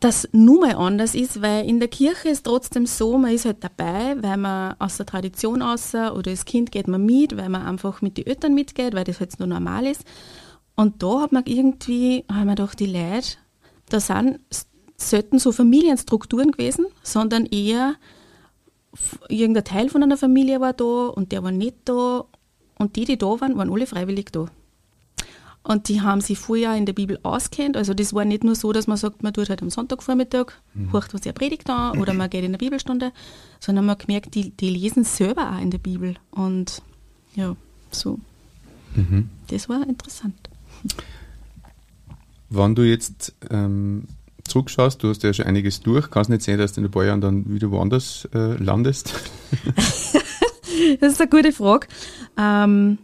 das 0.00 0.28
nur 0.32 0.60
mal 0.60 0.74
anders 0.74 1.14
ist, 1.14 1.42
weil 1.42 1.66
in 1.66 1.80
der 1.80 1.88
Kirche 1.88 2.28
ist 2.28 2.44
trotzdem 2.44 2.86
so, 2.86 3.16
man 3.18 3.32
ist 3.32 3.44
halt 3.44 3.64
dabei, 3.64 4.16
weil 4.20 4.36
man 4.36 4.74
aus 4.78 4.96
der 4.96 5.06
Tradition 5.06 5.62
aus 5.62 5.94
oder 5.94 6.30
als 6.30 6.44
Kind 6.44 6.70
geht 6.72 6.88
man 6.88 7.04
mit, 7.04 7.36
weil 7.36 7.48
man 7.48 7.62
einfach 7.66 8.02
mit 8.02 8.18
den 8.18 8.26
Eltern 8.26 8.54
mitgeht, 8.54 8.94
weil 8.94 9.04
das 9.04 9.20
halt 9.20 9.38
nur 9.38 9.48
normal 9.48 9.86
ist. 9.86 10.04
Und 10.74 11.02
da 11.02 11.20
hat 11.22 11.32
man 11.32 11.44
irgendwie, 11.46 12.24
haben 12.30 12.48
wir 12.48 12.54
doch 12.54 12.74
die 12.74 12.86
Leute, 12.86 13.36
da 13.88 14.00
sind 14.00 14.40
selten 14.96 15.38
so 15.38 15.52
Familienstrukturen 15.52 16.52
gewesen, 16.52 16.86
sondern 17.02 17.46
eher 17.46 17.94
irgendein 19.28 19.64
Teil 19.64 19.88
von 19.88 20.02
einer 20.02 20.16
Familie 20.16 20.60
war 20.60 20.72
da 20.72 20.84
und 21.06 21.32
der 21.32 21.42
war 21.42 21.52
nicht 21.52 21.76
da 21.84 22.24
und 22.78 22.96
die, 22.96 23.04
die 23.04 23.18
da 23.18 23.40
waren, 23.40 23.56
waren 23.56 23.72
alle 23.72 23.86
freiwillig 23.86 24.32
da. 24.32 24.46
Und 25.66 25.88
die 25.88 26.00
haben 26.00 26.20
sich 26.20 26.38
vorher 26.38 26.76
in 26.76 26.86
der 26.86 26.92
Bibel 26.92 27.18
auskennt. 27.24 27.76
Also 27.76 27.92
das 27.92 28.14
war 28.14 28.24
nicht 28.24 28.44
nur 28.44 28.54
so, 28.54 28.72
dass 28.72 28.86
man 28.86 28.96
sagt, 28.96 29.24
man 29.24 29.34
tut 29.34 29.48
halt 29.48 29.62
am 29.62 29.70
Sonntagvormittag, 29.70 30.52
mhm. 30.74 30.92
hört, 30.92 31.12
was 31.12 31.26
er 31.26 31.32
predigt 31.32 31.68
da, 31.68 31.92
oder 31.98 32.14
man 32.14 32.30
geht 32.30 32.44
in 32.44 32.52
der 32.52 32.60
Bibelstunde, 32.60 33.10
sondern 33.58 33.84
man 33.86 33.94
hat 33.94 34.06
gemerkt, 34.06 34.36
die, 34.36 34.50
die 34.50 34.70
lesen 34.70 35.02
selber 35.02 35.50
auch 35.50 35.60
in 35.60 35.72
der 35.72 35.78
Bibel. 35.78 36.14
Und 36.30 36.82
ja, 37.34 37.56
so. 37.90 38.20
Mhm. 38.94 39.28
Das 39.48 39.68
war 39.68 39.84
interessant. 39.88 40.36
Wenn 42.48 42.76
du 42.76 42.82
jetzt 42.82 43.34
ähm, 43.50 44.04
zurückschaust, 44.44 45.02
du 45.02 45.08
hast 45.08 45.24
ja 45.24 45.32
schon 45.32 45.46
einiges 45.46 45.80
durch, 45.80 46.10
kann 46.10 46.22
es 46.22 46.28
nicht 46.28 46.42
sein, 46.42 46.58
dass 46.58 46.74
du 46.74 46.80
in 46.80 46.86
ein 46.86 46.92
paar 46.92 47.04
Jahren 47.04 47.20
dann 47.20 47.52
wieder 47.52 47.72
woanders 47.72 48.28
äh, 48.32 48.54
landest? 48.62 49.14
das 51.00 51.12
ist 51.12 51.20
eine 51.20 51.28
gute 51.28 51.50
Frage. 51.50 51.88
Ähm, 52.38 52.98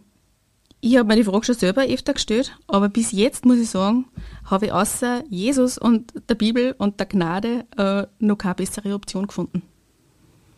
ich 0.83 0.97
habe 0.97 1.07
mir 1.07 1.15
die 1.15 1.23
Frage 1.23 1.45
schon 1.45 1.55
selber 1.55 1.85
öfter 1.85 2.13
gestellt, 2.13 2.57
aber 2.67 2.89
bis 2.89 3.13
jetzt 3.13 3.45
muss 3.45 3.57
ich 3.57 3.69
sagen, 3.69 4.05
habe 4.43 4.65
ich 4.65 4.73
außer 4.73 5.23
Jesus 5.29 5.77
und 5.77 6.11
der 6.27 6.35
Bibel 6.35 6.75
und 6.77 6.99
der 6.99 7.07
Gnade 7.07 7.65
äh, 7.77 8.05
noch 8.19 8.37
keine 8.37 8.55
bessere 8.55 8.93
Option 8.93 9.27
gefunden. 9.27 9.61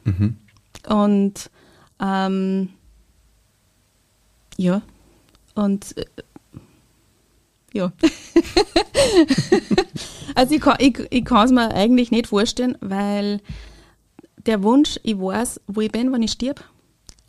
Mhm. 0.03 0.37
Und 0.89 1.51
ähm, 2.01 2.69
ja, 4.57 4.81
und 5.53 5.95
äh, 5.95 6.05
ja. 7.73 7.93
also 10.33 10.55
ich 10.55 10.61
kann 10.61 10.77
es 10.79 10.87
ich, 10.87 11.07
ich 11.11 11.29
mir 11.29 11.71
eigentlich 11.71 12.09
nicht 12.09 12.25
vorstellen, 12.27 12.79
weil 12.81 13.41
der 14.37 14.63
Wunsch, 14.63 14.99
ich 15.03 15.19
weiß, 15.19 15.61
wo 15.67 15.81
ich 15.81 15.91
bin, 15.91 16.11
wenn 16.11 16.23
ich 16.23 16.31
stirb. 16.31 16.63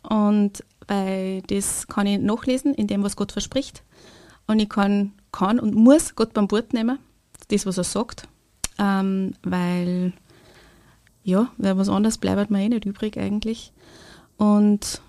Und 0.01 0.63
weil 0.87 1.41
das 1.43 1.87
kann 1.87 2.07
ich 2.07 2.19
nachlesen 2.19 2.73
in 2.73 2.87
dem, 2.87 3.03
was 3.03 3.15
Gott 3.15 3.31
verspricht. 3.31 3.83
Und 4.47 4.59
ich 4.59 4.69
kann, 4.69 5.13
kann 5.31 5.59
und 5.59 5.75
muss 5.75 6.15
Gott 6.15 6.33
beim 6.33 6.49
Wort 6.51 6.73
nehmen, 6.73 6.99
das, 7.49 7.65
was 7.65 7.77
er 7.77 7.83
sagt, 7.83 8.27
ähm, 8.79 9.33
weil, 9.43 10.13
ja, 11.23 11.51
weil 11.57 11.77
was 11.77 11.89
anderes 11.89 12.17
bleibt 12.17 12.49
mir 12.49 12.61
eh 12.61 12.69
nicht 12.69 12.85
übrig 12.85 13.17
eigentlich. 13.17 13.73
Und 14.37 15.01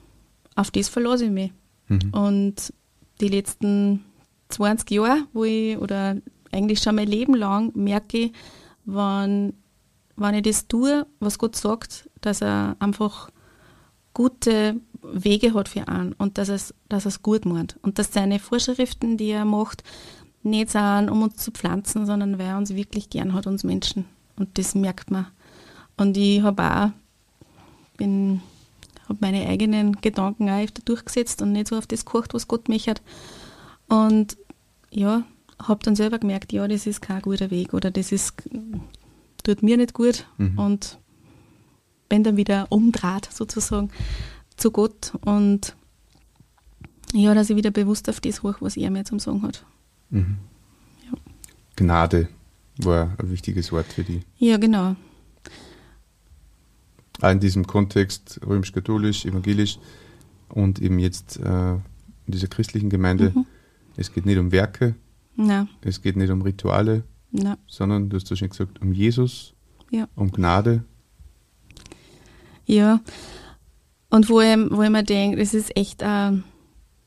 auf 0.54 0.70
das 0.70 0.88
verlasse 0.88 1.26
ich 1.26 1.30
mich. 1.30 1.52
Mhm. 1.88 2.10
Und 2.12 2.72
die 3.20 3.28
letzten 3.28 4.04
20 4.48 4.90
Jahre, 4.90 5.26
wo 5.32 5.44
ich, 5.44 5.78
oder 5.78 6.16
eigentlich 6.52 6.80
schon 6.80 6.96
mein 6.96 7.08
Leben 7.08 7.34
lang, 7.34 7.72
merke 7.74 8.18
ich, 8.18 8.32
wenn, 8.84 9.54
wenn 10.16 10.34
ich 10.34 10.42
das 10.42 10.66
tue, 10.66 11.06
was 11.20 11.38
Gott 11.38 11.56
sagt, 11.56 12.08
dass 12.20 12.40
er 12.40 12.76
einfach 12.78 13.30
gute 14.18 14.74
Wege 15.00 15.54
hat 15.54 15.68
für 15.68 15.86
einen 15.86 16.12
und 16.12 16.38
dass 16.38 16.48
es, 16.48 16.74
dass 16.88 17.06
es 17.06 17.22
gut 17.22 17.46
meint. 17.46 17.78
Und 17.82 18.00
dass 18.00 18.12
seine 18.12 18.40
Vorschriften, 18.40 19.16
die 19.16 19.30
er 19.30 19.44
macht, 19.44 19.84
nicht 20.42 20.70
sind, 20.70 21.08
um 21.08 21.22
uns 21.22 21.36
zu 21.36 21.52
pflanzen, 21.52 22.04
sondern 22.04 22.36
weil 22.36 22.46
er 22.46 22.58
uns 22.58 22.74
wirklich 22.74 23.10
gern 23.10 23.32
hat, 23.32 23.46
uns 23.46 23.62
Menschen. 23.62 24.06
Und 24.34 24.58
das 24.58 24.74
merkt 24.74 25.12
man. 25.12 25.28
Und 25.96 26.16
ich 26.16 26.42
habe 26.42 26.64
auch, 26.64 26.90
bin, 27.96 28.42
habe 29.08 29.18
meine 29.20 29.46
eigenen 29.46 29.92
Gedanken 30.00 30.50
auch 30.50 30.64
öfter 30.64 30.82
durchgesetzt 30.84 31.40
und 31.40 31.52
nicht 31.52 31.68
so 31.68 31.76
auf 31.76 31.86
das 31.86 32.04
gekocht, 32.04 32.34
was 32.34 32.48
Gott 32.48 32.68
mich 32.68 32.88
hat. 32.88 33.02
Und 33.88 34.36
ja, 34.90 35.22
habe 35.62 35.84
dann 35.84 35.94
selber 35.94 36.18
gemerkt, 36.18 36.52
ja, 36.52 36.66
das 36.66 36.88
ist 36.88 37.02
kein 37.02 37.22
guter 37.22 37.52
Weg 37.52 37.72
oder 37.72 37.92
das 37.92 38.10
ist, 38.10 38.34
tut 39.44 39.62
mir 39.62 39.76
nicht 39.76 39.94
gut. 39.94 40.26
Mhm. 40.38 40.58
Und 40.58 40.98
bin 42.08 42.24
dann 42.24 42.36
wieder 42.36 42.66
umdraht 42.70 43.28
sozusagen 43.32 43.90
zu 44.56 44.70
Gott 44.70 45.12
und 45.20 45.76
ja, 47.12 47.34
dass 47.34 47.48
ich 47.48 47.56
wieder 47.56 47.70
bewusst 47.70 48.08
auf 48.08 48.20
das 48.20 48.42
hoch, 48.42 48.56
was 48.60 48.76
er 48.76 48.90
mir 48.90 49.04
zum 49.04 49.18
Sagen 49.18 49.42
hat. 49.42 49.64
Mhm. 50.10 50.38
Ja. 51.04 51.18
Gnade 51.76 52.28
war 52.78 53.14
ein 53.18 53.30
wichtiges 53.30 53.72
Wort 53.72 53.86
für 53.86 54.04
die. 54.04 54.22
Ja, 54.38 54.56
genau. 54.56 54.96
Auch 57.20 57.30
in 57.30 57.40
diesem 57.40 57.66
Kontext 57.66 58.40
römisch-katholisch, 58.46 59.24
evangelisch 59.24 59.78
und 60.48 60.80
eben 60.80 60.98
jetzt 60.98 61.38
äh, 61.38 61.72
in 61.74 61.82
dieser 62.26 62.46
christlichen 62.46 62.90
Gemeinde. 62.90 63.32
Mhm. 63.34 63.46
Es 63.96 64.12
geht 64.12 64.26
nicht 64.26 64.38
um 64.38 64.52
Werke, 64.52 64.94
Nein. 65.34 65.68
es 65.80 66.00
geht 66.02 66.16
nicht 66.16 66.30
um 66.30 66.42
Rituale, 66.42 67.02
Nein. 67.32 67.56
sondern, 67.66 68.08
du 68.08 68.16
hast 68.16 68.30
ja 68.30 68.36
schon 68.36 68.50
gesagt, 68.50 68.80
um 68.80 68.92
Jesus, 68.92 69.54
ja. 69.90 70.08
um 70.14 70.30
Gnade. 70.30 70.84
Ja, 72.68 73.00
und 74.10 74.28
wo 74.28 74.40
ich, 74.40 74.56
wo 74.70 74.82
ich 74.82 74.90
mir 74.90 75.02
denke, 75.02 75.40
es 75.40 75.54
ist 75.54 75.74
echt 75.74 76.02
äh, 76.02 76.32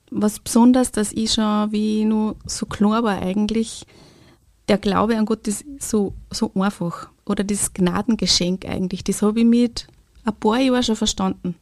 was 0.10 0.39
Besonderes, 0.39 0.91
dass 0.91 1.13
ich 1.13 1.34
schon, 1.34 1.72
wie 1.72 2.01
ich 2.01 2.06
nur 2.06 2.36
so 2.46 2.65
klar 2.65 3.03
war 3.03 3.22
eigentlich, 3.22 3.86
der 4.68 4.80
Glaube 4.80 5.18
an 5.18 5.25
Gott 5.25 5.48
ist 5.48 5.63
so, 5.80 6.13
so 6.32 6.51
einfach. 6.56 7.10
Oder 7.25 7.44
das 7.44 7.74
Gnadengeschenk 7.74 8.65
eigentlich, 8.65 9.03
das 9.03 9.22
habe 9.22 9.39
ich 9.39 9.46
mit 9.46 9.88
ein 10.25 10.36
paar 10.36 10.60
Jahren 10.60 10.84
schon 10.84 10.96
verstanden. 10.96 11.56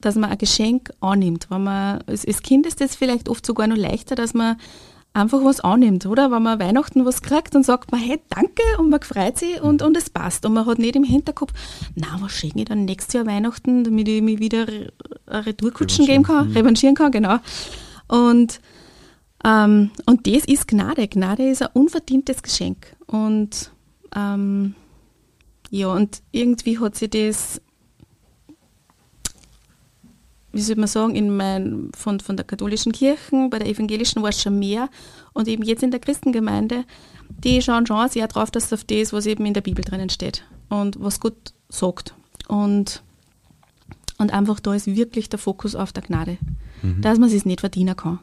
Dass 0.00 0.14
man 0.14 0.30
ein 0.30 0.38
Geschenk 0.38 0.90
annimmt. 1.00 1.50
Wenn 1.50 1.64
man, 1.64 2.02
als, 2.06 2.26
als 2.26 2.42
Kind 2.42 2.66
ist 2.66 2.80
das 2.80 2.96
vielleicht 2.96 3.28
oft 3.28 3.44
sogar 3.44 3.66
noch 3.66 3.76
leichter, 3.76 4.14
dass 4.14 4.32
man 4.32 4.56
einfach 5.18 5.44
was 5.44 5.60
annimmt, 5.60 6.06
oder? 6.06 6.30
Wenn 6.30 6.42
man 6.42 6.60
Weihnachten 6.60 7.04
was 7.04 7.22
kriegt, 7.22 7.54
dann 7.54 7.62
sagt 7.62 7.92
man, 7.92 8.00
hey, 8.00 8.20
danke 8.28 8.62
und 8.78 8.90
man 8.90 9.02
freut 9.02 9.38
sich 9.38 9.60
und, 9.60 9.82
und 9.82 9.96
es 9.96 10.10
passt. 10.10 10.46
Und 10.46 10.54
man 10.54 10.66
hat 10.66 10.78
nicht 10.78 10.96
im 10.96 11.04
Hinterkopf, 11.04 11.52
na, 11.94 12.18
was 12.20 12.32
schenke 12.32 12.60
ich 12.60 12.64
dann 12.66 12.84
nächstes 12.84 13.14
Jahr 13.14 13.26
Weihnachten, 13.26 13.84
damit 13.84 14.08
ich 14.08 14.22
mich 14.22 14.38
wieder 14.38 14.66
Retourkutschen 15.26 16.06
geben 16.06 16.24
kann, 16.24 16.52
revanchieren 16.52 16.94
kann, 16.94 17.12
genau. 17.12 17.38
Und, 18.08 18.60
ähm, 19.44 19.90
und 20.06 20.26
das 20.26 20.44
ist 20.44 20.68
Gnade. 20.68 21.08
Gnade 21.08 21.48
ist 21.50 21.62
ein 21.62 21.68
unverdientes 21.74 22.42
Geschenk. 22.42 22.96
Und 23.06 23.70
ähm, 24.16 24.74
ja, 25.70 25.88
und 25.88 26.22
irgendwie 26.32 26.78
hat 26.78 26.96
sich 26.96 27.10
das 27.10 27.60
wie 30.58 30.62
soll 30.62 30.76
man 30.76 30.88
sagen, 30.88 31.14
in 31.14 31.36
mein, 31.36 31.90
von, 31.96 32.18
von 32.18 32.36
der 32.36 32.44
katholischen 32.44 32.90
Kirche, 32.90 33.48
bei 33.48 33.60
der 33.60 33.68
evangelischen 33.68 34.22
war 34.22 34.30
es 34.30 34.42
schon 34.42 34.58
mehr 34.58 34.90
und 35.32 35.46
eben 35.46 35.62
jetzt 35.62 35.84
in 35.84 35.92
der 35.92 36.00
Christengemeinde, 36.00 36.84
die 37.28 37.62
schauen 37.62 37.86
schon 37.86 38.08
sehr 38.08 38.26
drauf, 38.26 38.50
dass 38.50 38.72
auf 38.72 38.82
das, 38.82 39.12
was 39.12 39.26
eben 39.26 39.46
in 39.46 39.54
der 39.54 39.60
Bibel 39.60 39.84
drinnen 39.84 40.10
steht 40.10 40.42
und 40.68 41.00
was 41.00 41.20
Gott 41.20 41.54
sagt. 41.68 42.12
Und, 42.48 43.04
und 44.18 44.32
einfach 44.32 44.58
da 44.58 44.74
ist 44.74 44.88
wirklich 44.88 45.28
der 45.28 45.38
Fokus 45.38 45.76
auf 45.76 45.92
der 45.92 46.02
Gnade, 46.02 46.38
mhm. 46.82 47.02
dass 47.02 47.20
man 47.20 47.30
es 47.30 47.44
nicht 47.44 47.60
verdienen 47.60 47.94
kann. 47.94 48.18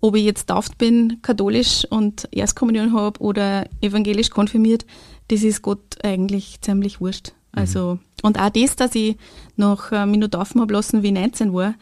Ob 0.00 0.16
ich 0.16 0.24
jetzt 0.24 0.46
tauft 0.46 0.78
bin, 0.78 1.20
katholisch 1.20 1.84
und 1.90 2.28
Erstkommunion 2.30 2.94
habe 2.94 3.20
oder 3.20 3.68
evangelisch 3.82 4.30
konfirmiert, 4.30 4.86
das 5.28 5.42
ist 5.42 5.60
Gott 5.60 6.02
eigentlich 6.02 6.62
ziemlich 6.62 7.02
wurscht. 7.02 7.32
Also, 7.52 7.94
mhm. 7.94 8.00
und 8.22 8.38
auch 8.38 8.50
das, 8.50 8.76
dass 8.76 8.94
ich 8.94 9.16
noch 9.56 9.92
äh, 9.92 10.06
noch 10.06 10.28
taufen 10.28 10.60
habe 10.60 10.72
lassen, 10.72 11.02
wie 11.02 11.08
ich 11.08 11.12
19 11.14 11.52
war, 11.52 11.74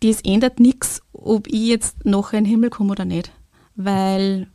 das 0.00 0.20
ändert 0.22 0.60
nichts, 0.60 1.02
ob 1.12 1.48
ich 1.48 1.66
jetzt 1.66 2.04
noch 2.04 2.32
in 2.32 2.44
den 2.44 2.50
Himmel 2.50 2.70
komme 2.70 2.92
oder 2.92 3.04
nicht. 3.04 3.32
Weil 3.74 4.48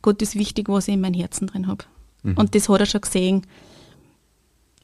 Gott 0.00 0.22
ist 0.22 0.34
wichtig, 0.34 0.68
was 0.68 0.88
ich 0.88 0.94
in 0.94 1.00
meinem 1.00 1.14
Herzen 1.14 1.46
drin 1.46 1.66
habe. 1.66 1.84
Mhm. 2.22 2.36
Und 2.36 2.54
das 2.54 2.68
hat 2.68 2.80
er 2.80 2.86
schon 2.86 3.00
gesehen, 3.00 3.42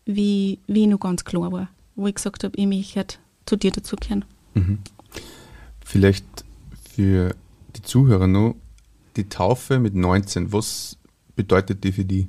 wie, 0.04 0.58
wie 0.66 0.82
ich 0.82 0.88
noch 0.88 1.00
ganz 1.00 1.24
klar 1.24 1.52
war, 1.52 1.68
wo 1.94 2.06
ich 2.06 2.14
gesagt 2.14 2.44
habe, 2.44 2.56
ich 2.56 2.66
möchte 2.66 3.18
zu 3.46 3.56
dir 3.56 3.70
dazugehören. 3.70 4.24
Mhm. 4.54 4.78
Vielleicht 5.84 6.26
für 6.94 7.34
die 7.76 7.82
Zuhörer 7.82 8.26
noch, 8.26 8.56
die 9.16 9.28
Taufe 9.28 9.78
mit 9.78 9.94
19, 9.94 10.52
was 10.52 10.98
bedeutet 11.34 11.84
die 11.84 11.92
für 11.92 12.04
die? 12.04 12.28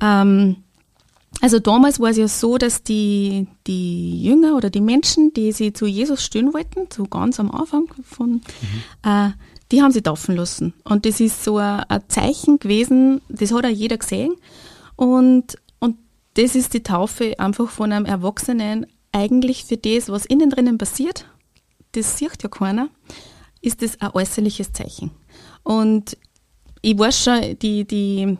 Ähm, 0.00 0.56
also 1.44 1.58
damals 1.58 2.00
war 2.00 2.08
es 2.08 2.16
ja 2.16 2.26
so, 2.26 2.56
dass 2.56 2.84
die, 2.84 3.48
die 3.66 4.22
Jünger 4.22 4.56
oder 4.56 4.70
die 4.70 4.80
Menschen, 4.80 5.34
die 5.34 5.52
sie 5.52 5.74
zu 5.74 5.84
Jesus 5.84 6.24
stehen 6.24 6.54
wollten, 6.54 6.88
so 6.90 7.04
ganz 7.04 7.38
am 7.38 7.50
Anfang 7.50 7.84
von, 8.02 8.30
mhm. 8.30 8.40
äh, 9.02 9.28
die 9.70 9.82
haben 9.82 9.92
sie 9.92 10.00
taufen 10.00 10.36
lassen. 10.36 10.72
Und 10.84 11.04
das 11.04 11.20
ist 11.20 11.44
so 11.44 11.58
ein, 11.58 11.80
ein, 11.80 12.00
Zeichen 12.08 12.58
gewesen, 12.60 13.20
das 13.28 13.52
hat 13.52 13.66
auch 13.66 13.68
jeder 13.68 13.98
gesehen. 13.98 14.36
Und, 14.96 15.58
und 15.80 15.98
das 16.32 16.54
ist 16.54 16.72
die 16.72 16.82
Taufe 16.82 17.38
einfach 17.38 17.68
von 17.68 17.92
einem 17.92 18.06
Erwachsenen 18.06 18.86
eigentlich 19.12 19.66
für 19.66 19.76
das, 19.76 20.08
was 20.08 20.24
innen 20.24 20.48
drinnen 20.48 20.78
passiert, 20.78 21.26
das 21.92 22.16
sieht 22.16 22.42
ja 22.42 22.48
keiner, 22.48 22.88
ist 23.60 23.82
das 23.82 24.00
ein 24.00 24.12
äußerliches 24.14 24.72
Zeichen. 24.72 25.10
Und 25.62 26.16
ich 26.80 26.98
weiß 26.98 27.22
schon, 27.22 27.58
die, 27.58 27.84
die 27.84 28.38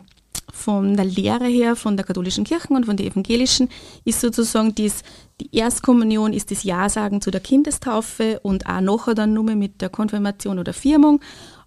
von 0.51 0.95
der 0.95 1.05
Lehre 1.05 1.47
her, 1.47 1.75
von 1.75 1.97
der 1.97 2.05
katholischen 2.05 2.43
Kirche 2.43 2.73
und 2.73 2.85
von 2.85 2.97
der 2.97 3.07
evangelischen, 3.07 3.69
ist 4.03 4.21
sozusagen 4.21 4.75
dies, 4.75 5.03
die 5.41 5.55
Erstkommunion 5.55 6.33
ist 6.33 6.51
das 6.51 6.63
Ja-Sagen 6.63 7.21
zu 7.21 7.31
der 7.31 7.41
Kindestaufe 7.41 8.39
und 8.41 8.67
auch 8.67 8.81
nachher 8.81 9.15
dann 9.15 9.33
nur 9.33 9.43
mit 9.43 9.81
der 9.81 9.89
Konfirmation 9.89 10.59
oder 10.59 10.73
Firmung. 10.73 11.21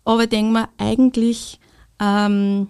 Aber 0.04 0.26
denken 0.26 0.52
wir, 0.52 0.68
eigentlich 0.78 1.60
ähm, 2.00 2.68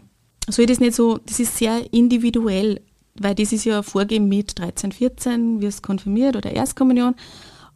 soll 0.49 0.67
das 0.67 0.81
nicht 0.81 0.95
so, 0.95 1.19
das 1.19 1.39
ist 1.39 1.57
sehr 1.57 1.93
individuell, 1.93 2.81
weil 3.15 3.35
das 3.35 3.53
ist 3.53 3.65
ja 3.65 3.83
vorgegeben 3.83 4.29
mit 4.29 4.59
13, 4.59 4.93
14, 4.93 5.61
wirst 5.61 5.83
konfirmiert 5.83 6.37
oder 6.37 6.51
Erstkommunion. 6.51 7.15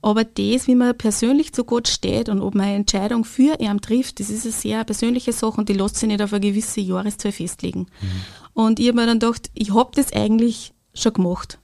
Aber 0.03 0.25
das, 0.25 0.67
wie 0.67 0.75
man 0.75 0.99
persönlich 0.99 1.53
zu 1.53 1.63
Gott 1.65 1.87
steht 1.87 2.29
und 2.29 2.41
ob 2.41 2.57
man 2.57 2.67
eine 2.67 2.75
Entscheidung 2.75 3.25
für 3.25 3.59
ihn 3.61 3.81
trifft, 3.81 4.19
das 4.19 4.31
ist 4.31 4.45
eine 4.45 4.53
sehr 4.53 4.85
persönliche 4.85 5.33
Sache 5.33 5.61
und 5.61 5.69
die 5.69 5.75
lässt 5.75 5.97
sich 5.97 6.09
nicht 6.09 6.21
auf 6.21 6.33
eine 6.33 6.41
gewisse 6.41 6.81
Jahreszahl 6.81 7.31
festlegen. 7.31 7.87
Mhm. 8.01 8.09
Und 8.55 8.81
ich 8.81 8.89
habe 8.89 8.97
mir 8.97 9.07
dann 9.07 9.21
gedacht, 9.21 9.51
ich 9.55 9.73
habe 9.73 9.93
das 9.95 10.13
eigentlich 10.13 10.75
schon 10.93 11.13
gemacht. 11.15 11.59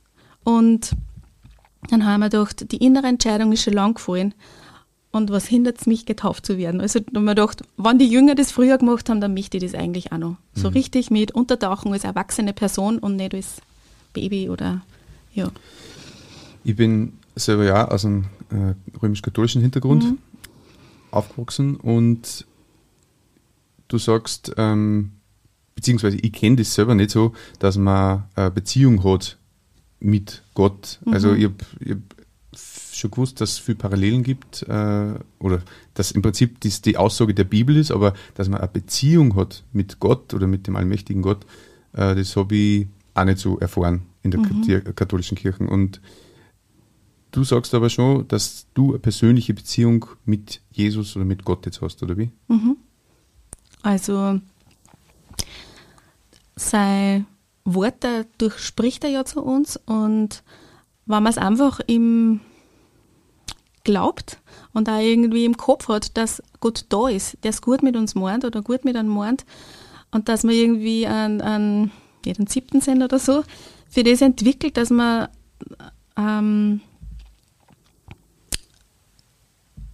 Und 0.45 0.92
dann 1.90 2.07
haben 2.07 2.21
wir 2.21 2.30
gedacht, 2.30 2.71
die 2.73 2.78
innere 2.78 3.09
Entscheidung 3.09 3.52
ist 3.52 3.64
schon 3.64 3.75
lang 3.75 3.95
gefallen. 3.95 4.35
Und 5.11 5.30
was 5.30 5.47
hindert 5.47 5.80
es 5.80 5.87
mich, 5.87 6.07
getauft 6.07 6.47
zu 6.47 6.59
werden? 6.59 6.80
Also 6.80 7.00
dann 7.00 7.16
haben 7.16 7.25
wir 7.25 7.35
gedacht, 7.35 7.62
wenn 7.76 7.99
die 7.99 8.09
Jünger 8.09 8.37
das 8.37 8.52
früher 8.52 8.78
gemacht 8.78 9.09
haben, 9.09 9.21
dann 9.21 9.35
möchte 9.35 9.57
ich 9.57 9.64
das 9.64 9.75
eigentlich 9.75 10.12
auch 10.12 10.18
noch. 10.18 10.30
Mhm. 10.30 10.37
So 10.54 10.68
richtig 10.68 11.11
mit 11.11 11.33
Untertauchen 11.33 11.92
als 11.92 12.04
erwachsene 12.04 12.52
Person 12.52 12.99
und 12.99 13.16
nicht 13.16 13.35
als 13.35 13.57
Baby 14.12 14.49
oder 14.49 14.83
ja. 15.35 15.50
Ich 16.62 16.76
bin 16.76 17.14
selber 17.38 17.64
ja 17.64 17.88
aus 17.88 18.04
einem 18.04 18.25
äh, 18.50 18.75
römisch-katholischen 19.02 19.62
Hintergrund 19.62 20.04
mhm. 20.04 20.18
aufgewachsen 21.11 21.76
und 21.76 22.47
du 23.88 23.99
sagst, 23.99 24.52
ähm, 24.57 25.12
beziehungsweise 25.75 26.18
ich 26.18 26.33
kenne 26.33 26.57
das 26.57 26.75
selber 26.75 26.95
nicht 26.95 27.11
so, 27.11 27.33
dass 27.59 27.76
man 27.76 28.25
eine 28.35 28.50
Beziehung 28.50 29.04
hat 29.04 29.38
mit 30.00 30.42
Gott. 30.54 30.99
Mhm. 31.04 31.12
Also 31.12 31.35
ich 31.35 31.45
habe 31.45 31.54
hab 31.88 31.99
schon 32.92 33.11
gewusst, 33.11 33.40
dass 33.40 33.52
es 33.52 33.59
viele 33.59 33.78
Parallelen 33.78 34.23
gibt 34.23 34.62
äh, 34.62 35.14
oder 35.38 35.62
dass 35.95 36.11
im 36.11 36.23
Prinzip 36.23 36.61
das 36.61 36.83
die 36.83 36.97
Aussage 36.97 37.35
der 37.35 37.45
Bibel 37.45 37.76
ist, 37.76 37.90
aber 37.90 38.14
dass 38.35 38.49
man 38.49 38.61
eine 38.61 38.68
Beziehung 38.68 39.37
hat 39.37 39.62
mit 39.73 40.00
Gott 40.00 40.35
oder 40.35 40.47
mit 40.47 40.66
dem 40.66 40.76
allmächtigen 40.76 41.23
Gott, 41.23 41.47
äh, 41.92 42.14
das 42.14 42.35
habe 42.37 42.54
ich 42.57 42.87
auch 43.14 43.25
nicht 43.25 43.38
so 43.38 43.59
erfahren 43.59 44.02
in 44.23 44.30
der 44.30 44.40
mhm. 44.40 44.95
katholischen 44.95 45.37
Kirche. 45.37 45.64
Und 45.64 46.00
Du 47.30 47.44
sagst 47.44 47.75
aber 47.75 47.90
schon, 47.90 48.26
dass 48.28 48.66
du 48.75 48.90
eine 48.90 48.99
persönliche 48.99 49.54
Beziehung 49.54 50.06
mit 50.25 50.61
Jesus 50.70 51.14
oder 51.16 51.25
mit 51.25 51.44
Gott 51.44 51.66
jetzt 51.66 51.82
hast, 51.82 52.02
oder 52.02 52.16
wie? 52.16 52.30
Mhm. 52.49 52.76
Also 53.82 54.40
sein 56.56 57.26
Wort 57.64 58.06
durchspricht 58.38 59.04
er 59.04 59.11
ja 59.11 59.25
zu 59.25 59.42
uns 59.42 59.76
und 59.87 60.42
wenn 61.06 61.23
man 61.23 61.30
es 61.30 61.38
einfach 61.38 61.80
im 61.87 62.40
glaubt 63.85 64.38
und 64.75 64.88
auch 64.90 65.00
irgendwie 65.00 65.47
im 65.47 65.56
Kopf 65.56 65.88
hat, 65.88 66.16
dass 66.18 66.42
Gott 66.61 66.85
da 66.90 67.08
ist, 67.08 67.38
der 67.42 67.50
es 67.50 67.62
gut 67.62 67.82
mit 67.82 67.97
uns 67.97 68.14
meint 68.14 68.44
oder 68.44 68.61
gut 68.61 68.85
mit 68.85 68.97
einem 68.97 69.08
meint 69.08 69.47
und 70.11 70.28
dass 70.28 70.44
man 70.44 70.54
irgendwie 70.54 71.06
einen, 71.06 71.40
einen, 71.40 71.90
einen 72.26 72.47
siebten 72.47 72.82
Sinn 72.82 73.02
oder 73.02 73.18
so 73.18 73.44
für 73.88 74.02
das 74.02 74.20
entwickelt, 74.20 74.76
dass 74.76 74.90
man 74.90 75.28
ähm, 76.18 76.82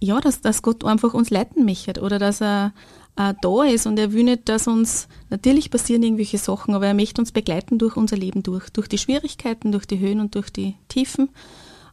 ja, 0.05 0.21
dass, 0.21 0.41
dass 0.41 0.61
Gott 0.61 0.83
einfach 0.83 1.13
uns 1.13 1.29
leiten 1.29 1.65
möchte 1.65 2.01
oder 2.01 2.19
dass 2.19 2.41
er 2.41 2.73
äh, 3.15 3.33
da 3.41 3.63
ist 3.63 3.87
und 3.87 3.97
er 3.97 4.13
will 4.13 4.23
nicht, 4.23 4.47
dass 4.49 4.67
uns, 4.67 5.07
natürlich 5.29 5.71
passieren 5.71 6.03
irgendwelche 6.03 6.37
Sachen, 6.37 6.73
aber 6.75 6.87
er 6.87 6.93
möchte 6.93 7.21
uns 7.21 7.31
begleiten 7.31 7.77
durch 7.77 7.97
unser 7.97 8.17
Leben 8.17 8.43
durch, 8.43 8.69
durch 8.69 8.87
die 8.87 8.97
Schwierigkeiten, 8.97 9.71
durch 9.71 9.85
die 9.85 9.99
Höhen 9.99 10.19
und 10.19 10.35
durch 10.35 10.49
die 10.49 10.75
Tiefen. 10.87 11.29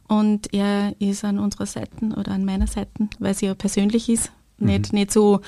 Und 0.07 0.53
er 0.53 0.93
ist 0.99 1.23
an 1.23 1.39
unserer 1.39 1.65
Seite 1.65 2.07
oder 2.17 2.33
an 2.33 2.45
meiner 2.45 2.67
Seite, 2.67 2.91
weil 3.19 3.31
es 3.31 3.41
ja 3.41 3.55
persönlich 3.55 4.09
ist. 4.09 4.31
Mhm. 4.57 4.67
Nicht, 4.67 4.93
nicht 4.93 5.11
so, 5.11 5.41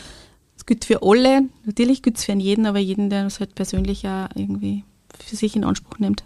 es 0.58 0.66
gilt 0.66 0.86
für 0.86 1.04
alle, 1.04 1.44
natürlich 1.66 2.02
gilt 2.02 2.18
es 2.18 2.26
für 2.26 2.34
jeden, 2.34 2.66
aber 2.66 2.80
jeden, 2.80 3.10
der 3.10 3.26
es 3.26 3.40
halt 3.40 3.54
persönlich 3.54 4.08
auch 4.08 4.30
irgendwie 4.34 4.84
für 5.20 5.36
sich 5.36 5.56
in 5.56 5.66
Anspruch 5.66 6.00
nimmt. 6.00 6.24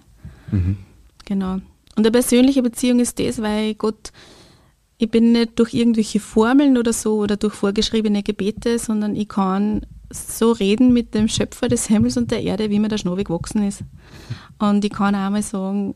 Mhm. 0.52 0.78
Genau. 1.26 1.54
Und 1.54 2.06
eine 2.06 2.12
persönliche 2.12 2.62
Beziehung 2.62 3.00
ist 3.00 3.20
das, 3.20 3.42
weil 3.42 3.74
Gott 3.74 4.12
ich 5.00 5.10
bin 5.10 5.32
nicht 5.32 5.58
durch 5.58 5.74
irgendwelche 5.74 6.20
Formeln 6.20 6.78
oder 6.78 6.92
so 6.92 7.16
oder 7.16 7.38
durch 7.38 7.54
vorgeschriebene 7.54 8.22
Gebete, 8.22 8.78
sondern 8.78 9.16
ich 9.16 9.30
kann 9.30 9.86
so 10.12 10.52
reden 10.52 10.92
mit 10.92 11.14
dem 11.14 11.30
Schöpfer 11.30 11.70
des 11.70 11.88
Himmels 11.88 12.18
und 12.18 12.32
der 12.32 12.44
Erde, 12.44 12.70
wie 12.70 12.80
mir 12.80 12.90
der 12.90 12.98
Schnee 12.98 13.24
gewachsen 13.24 13.66
ist. 13.66 13.84
Und 14.58 14.84
ich 14.84 14.92
kann 14.92 15.16
auch 15.16 15.30
mal 15.30 15.42
sagen, 15.42 15.96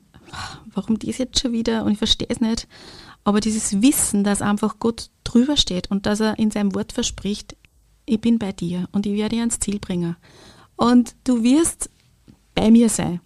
warum 0.73 0.97
dies 0.99 1.17
jetzt 1.17 1.39
schon 1.39 1.51
wieder? 1.51 1.83
Und 1.83 1.91
ich 1.91 1.97
verstehe 1.97 2.29
es 2.29 2.39
nicht. 2.39 2.67
Aber 3.25 3.41
dieses 3.41 3.81
Wissen, 3.81 4.23
dass 4.23 4.41
einfach 4.41 4.79
Gott 4.79 5.09
drüber 5.25 5.57
steht 5.57 5.91
und 5.91 6.05
dass 6.05 6.21
er 6.21 6.39
in 6.39 6.49
seinem 6.49 6.73
Wort 6.73 6.93
verspricht, 6.93 7.57
ich 8.05 8.21
bin 8.21 8.39
bei 8.39 8.53
dir 8.53 8.87
und 8.93 9.05
ich 9.05 9.13
werde 9.13 9.29
dich 9.29 9.39
ans 9.39 9.59
Ziel 9.59 9.79
bringen. 9.79 10.15
Und 10.77 11.13
du 11.25 11.43
wirst 11.43 11.89
bei 12.55 12.71
mir 12.71 12.87
sein. 12.87 13.19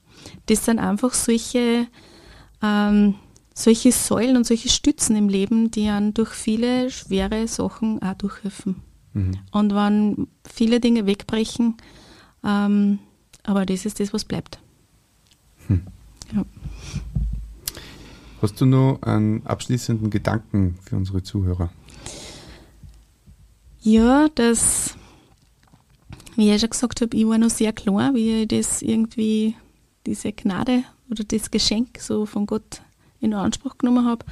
Das 0.47 0.65
sind 0.65 0.79
einfach 0.79 1.13
solche, 1.13 1.87
ähm, 2.63 3.15
solche 3.57 3.91
Säulen 3.91 4.37
und 4.37 4.45
solche 4.45 4.69
Stützen 4.69 5.15
im 5.15 5.29
Leben, 5.29 5.71
die 5.71 5.89
einen 5.89 6.13
durch 6.13 6.29
viele 6.29 6.91
schwere 6.91 7.47
Sachen 7.47 8.01
auch 8.03 8.13
durchhelfen. 8.13 8.75
Mhm. 9.13 9.31
Und 9.51 9.73
wenn 9.73 10.27
viele 10.47 10.79
Dinge 10.79 11.07
wegbrechen, 11.07 11.75
ähm, 12.43 12.99
aber 13.43 13.65
das 13.65 13.85
ist 13.85 13.99
das, 13.99 14.13
was 14.13 14.25
bleibt. 14.25 14.59
Hm. 15.67 15.81
Ja. 16.35 16.45
Hast 18.43 18.61
du 18.61 18.65
noch 18.65 19.01
einen 19.01 19.43
abschließenden 19.47 20.11
Gedanken 20.11 20.77
für 20.83 20.95
unsere 20.95 21.23
Zuhörer? 21.23 21.71
Ja, 23.81 24.27
das, 24.35 24.95
wie 26.35 26.51
ich 26.51 26.61
schon 26.61 26.69
gesagt 26.69 27.01
habe, 27.01 27.17
ich 27.17 27.25
war 27.25 27.39
noch 27.39 27.49
sehr 27.49 27.73
klar, 27.73 28.13
wie 28.13 28.43
ich 28.43 28.47
das 28.49 28.83
irgendwie, 28.83 29.55
diese 30.05 30.31
Gnade 30.31 30.83
oder 31.09 31.23
das 31.23 31.49
Geschenk 31.49 31.97
so 31.99 32.27
von 32.27 32.45
Gott 32.45 32.81
in 33.19 33.33
Anspruch 33.33 33.77
genommen 33.77 34.05
habe. 34.05 34.25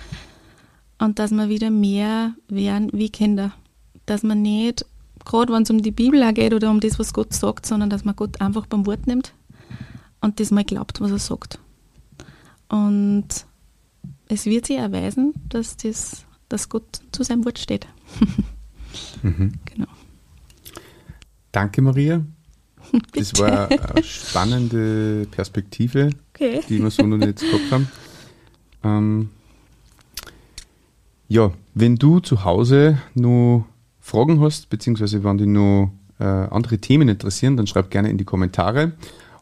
Und 0.98 1.20
dass 1.20 1.32
wir 1.32 1.50
wieder 1.50 1.70
mehr 1.70 2.36
werden 2.48 2.90
wie 2.94 3.10
Kinder. 3.10 3.52
Dass 4.06 4.24
man 4.24 4.42
nicht, 4.42 4.86
gerade 5.26 5.52
wenn 5.52 5.64
es 5.64 5.70
um 5.70 5.82
die 5.82 5.92
Bibel 5.92 6.34
geht 6.34 6.54
oder 6.54 6.70
um 6.70 6.80
das, 6.80 7.00
was 7.00 7.14
Gott 7.14 7.34
sagt, 7.34 7.66
sondern 7.66 7.90
dass 7.90 8.06
man 8.06 8.16
Gott 8.16 8.40
einfach 8.40 8.66
beim 8.66 8.86
Wort 8.86 9.08
nimmt 9.08 9.34
und 10.22 10.40
das 10.40 10.52
mal 10.52 10.64
glaubt, 10.64 11.02
was 11.02 11.12
er 11.12 11.20
sagt. 11.20 11.60
Und 12.70 13.28
es 14.28 14.46
wird 14.46 14.66
sich 14.66 14.78
erweisen, 14.78 15.34
dass, 15.50 15.78
das, 15.78 16.26
dass 16.50 16.70
Gott 16.70 17.02
zu 17.12 17.24
seinem 17.24 17.46
Wort 17.46 17.60
steht. 17.60 17.88
mhm. 19.24 19.54
Genau. 19.66 19.88
Danke, 21.52 21.82
Maria. 21.82 22.26
Das 23.14 23.34
war 23.40 23.70
eine 23.70 24.04
spannende 24.04 25.28
Perspektive, 25.32 26.12
okay. 26.34 26.62
die 26.70 26.82
wir 26.82 26.92
so 26.92 27.04
noch 27.04 27.18
nicht 27.18 27.40
gehabt 27.40 27.72
haben. 27.72 27.88
Ähm, 28.86 29.30
ja, 31.28 31.52
wenn 31.74 31.96
du 31.96 32.20
zu 32.20 32.46
Hause 32.46 33.00
noch 33.16 33.66
Fragen 34.00 34.40
hast, 34.40 34.70
beziehungsweise 34.70 35.24
wenn 35.24 35.38
dich 35.38 35.48
noch 35.48 35.92
äh, 36.20 36.24
andere 36.24 36.78
Themen 36.78 37.10
interessieren, 37.10 37.58
dann 37.58 37.68
schreib 37.68 37.90
gerne 37.90 38.10
in 38.10 38.18
die 38.18 38.24
Kommentare 38.24 38.94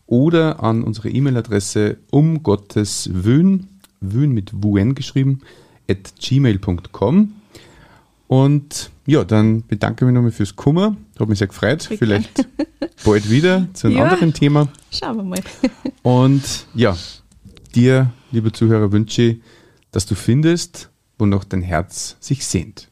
oder 0.07 0.63
an 0.63 0.83
unsere 0.83 1.09
E-Mail-Adresse 1.09 1.97
um 2.09 2.41
Gottes 2.41 3.09
Wön, 3.11 3.67
Wön 3.99 4.31
mit 4.31 4.53
WN 4.63 4.95
geschrieben, 4.95 5.41
at 5.89 6.13
gmail.com. 6.19 7.33
Und 8.27 8.89
ja, 9.05 9.23
dann 9.23 9.63
bedanke 9.67 10.03
ich 10.03 10.07
mich 10.07 10.15
nochmal 10.15 10.31
fürs 10.31 10.55
Kummer. 10.55 10.95
Hat 11.19 11.29
mich 11.29 11.39
sehr 11.39 11.47
gefreut. 11.47 11.85
Bitte. 11.89 11.97
Vielleicht 11.97 12.47
bald 13.05 13.29
wieder 13.29 13.67
zu 13.73 13.87
einem 13.87 13.97
ja, 13.97 14.03
anderen 14.05 14.33
Thema. 14.33 14.69
Schauen 14.91 15.17
wir 15.17 15.23
mal. 15.23 15.39
Und 16.01 16.65
ja, 16.73 16.97
dir, 17.75 18.11
liebe 18.33 18.51
Zuhörer, 18.51 18.91
wünsche 18.91 19.37
dass 19.91 20.05
du 20.07 20.15
findest, 20.15 20.89
wonach 21.19 21.43
dein 21.43 21.61
Herz 21.61 22.17
sich 22.19 22.45
sehnt. 22.45 22.89